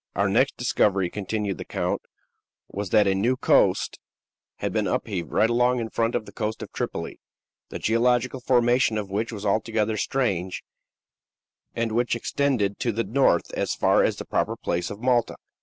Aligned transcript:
"Our 0.15 0.27
next 0.27 0.57
discovery," 0.57 1.11
continued 1.11 1.59
the 1.59 1.63
count, 1.63 2.01
"was 2.67 2.89
that 2.89 3.05
a 3.05 3.13
new 3.13 3.37
coast 3.37 3.99
had 4.55 4.73
been 4.73 4.87
upheaved 4.87 5.31
right 5.31 5.47
along 5.47 5.79
in 5.79 5.91
front 5.91 6.15
of 6.15 6.25
the 6.25 6.31
coast 6.31 6.63
of 6.63 6.73
Tripoli, 6.73 7.19
the 7.69 7.77
geological 7.77 8.39
formation 8.39 8.97
of 8.97 9.11
which 9.11 9.31
was 9.31 9.45
altogether 9.45 9.97
strange, 9.97 10.63
and 11.75 11.91
which 11.91 12.15
extended 12.15 12.79
to 12.79 12.91
the 12.91 13.03
north 13.03 13.53
as 13.53 13.75
far 13.75 14.03
as 14.03 14.15
the 14.15 14.25
proper 14.25 14.55
place 14.57 14.89
of 14.89 14.99
Malta." 15.03 15.35